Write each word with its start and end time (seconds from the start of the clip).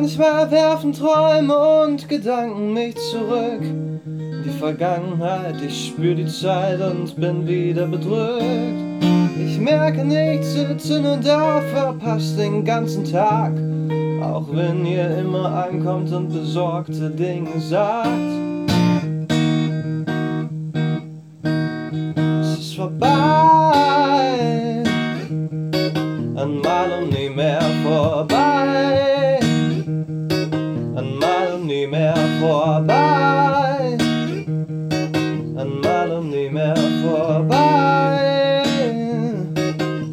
Manchmal 0.00 0.50
werfen 0.50 0.94
Träume 0.94 1.82
und 1.82 2.08
Gedanken 2.08 2.72
mich 2.72 2.96
zurück. 3.10 3.60
Die 4.06 4.58
Vergangenheit, 4.58 5.56
ich 5.60 5.88
spür 5.88 6.14
die 6.14 6.24
Zeit 6.24 6.80
und 6.80 7.14
bin 7.20 7.46
wieder 7.46 7.86
bedrückt. 7.86 8.42
Ich 9.38 9.60
merke 9.60 10.02
nichts, 10.02 10.54
sitze 10.54 11.02
nur 11.02 11.18
da, 11.18 11.60
verpasst 11.74 12.38
den 12.38 12.64
ganzen 12.64 13.04
Tag. 13.04 13.52
Auch 14.22 14.46
wenn 14.50 14.86
ihr 14.86 15.18
immer 15.18 15.66
ankommt 15.68 16.10
und 16.12 16.30
besorgte 16.32 17.10
Dinge 17.10 17.60
sagt. 17.60 18.08
Es 22.40 22.58
ist 22.58 22.74
vorbei, 22.74 23.12
einmal 26.36 26.90
und 27.02 27.10
nie 27.12 27.28
mehr 27.28 27.60
vorbei 27.84 28.39
vorbei. 32.40 33.96
Einmal 35.56 36.10
und 36.12 36.30
nie 36.30 36.48
mehr 36.48 36.76
vorbei. 37.04 38.62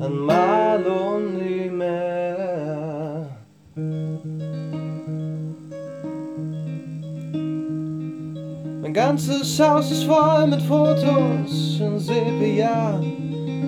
Einmal 0.00 0.84
und 0.84 1.38
nie 1.38 1.70
mehr. 1.70 3.26
Mein 8.82 8.92
ganzes 8.92 9.58
Haus 9.60 9.90
ist 9.90 10.04
voll 10.04 10.46
mit 10.46 10.62
Fotos 10.62 11.80
in 11.80 11.98
Sepia. 11.98 13.00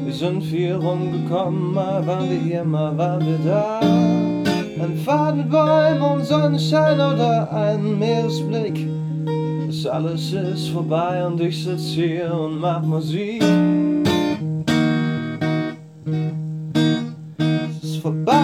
Wir 0.04 0.12
sind 0.12 0.42
viel 0.42 0.74
rumgekommen, 0.74 1.72
mal 1.72 2.06
waren 2.06 2.28
wir 2.28 2.38
hier, 2.38 2.64
mal 2.64 2.96
waren 2.98 3.26
wir 3.26 3.38
da. 3.50 4.31
Ein 4.80 5.48
Bäumen 5.50 6.02
und 6.02 6.24
Sonnenschein 6.24 6.94
oder 6.94 7.52
ein 7.52 7.98
Meeresblick. 7.98 8.86
Das 9.66 9.86
alles 9.86 10.32
ist 10.32 10.68
vorbei 10.68 11.24
und 11.26 11.40
ich 11.40 11.62
sitz 11.64 11.88
hier 11.88 12.32
und 12.32 12.58
mach 12.58 12.82
Musik. 12.82 13.42
Es 17.70 17.84
ist 17.84 17.96
vorbei, 17.98 18.34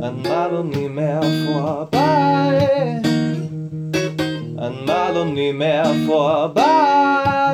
einmal 0.00 0.54
und 0.60 0.76
nie 0.76 0.88
mehr 0.88 1.22
vorbei. 1.46 3.02
Einmal 4.56 5.16
und 5.22 5.34
nie 5.34 5.52
mehr 5.52 5.86
vorbei. 6.06 7.51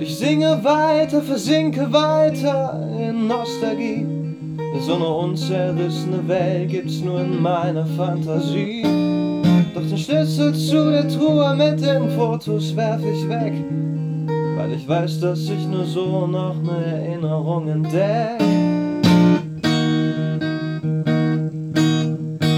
Und 0.00 0.06
ich 0.06 0.16
singe 0.16 0.64
weiter, 0.64 1.20
versinke 1.20 1.92
weiter 1.92 2.88
in 2.98 3.26
Nostalgie. 3.26 4.06
So 4.80 4.94
eine 4.94 5.06
unzerrissene 5.06 6.26
Welt 6.26 6.70
gibt's 6.70 7.00
nur 7.00 7.20
in 7.20 7.42
meiner 7.42 7.84
Fantasie. 7.84 8.82
Doch 9.74 9.82
den 9.82 9.98
Schlüssel 9.98 10.54
zu 10.54 10.90
der 10.90 11.06
Truhe 11.06 11.54
mit 11.54 11.82
den 11.82 12.08
Fotos 12.12 12.74
werf 12.74 13.02
ich 13.02 13.28
weg. 13.28 13.52
Weil 14.56 14.72
ich 14.72 14.88
weiß, 14.88 15.20
dass 15.20 15.40
ich 15.40 15.66
nur 15.66 15.84
so 15.84 16.26
noch 16.26 16.56
ne 16.62 16.82
Erinnerung 16.86 17.68
entdeck. 17.68 18.40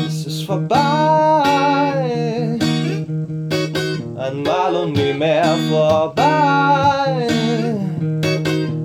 Es 0.06 0.26
ist 0.26 0.44
vorbei. 0.44 1.42
Einmal 4.16 4.76
und 4.76 5.01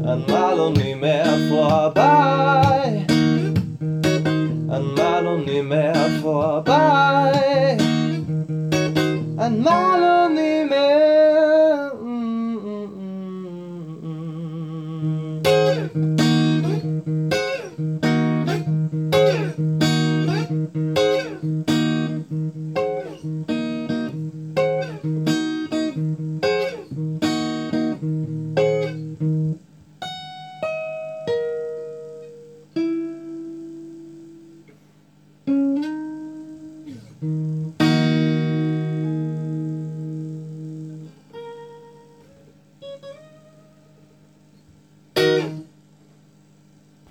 Han 0.07 0.23
maler 0.27 0.69
ny 0.69 0.95
mer 0.95 1.25
forarbejd 1.49 3.11
Han 4.71 4.83
maler 4.97 5.37
ny 5.47 5.61
mer 5.61 6.21
forarbejd 6.21 7.81
Han 9.39 9.63
maler 9.63 10.29
ny 10.29 10.63
mere 10.69 11.91
mm, 12.01 12.55
mm, 12.63 12.87
mm, 14.03 15.41
mm. 15.93 16.36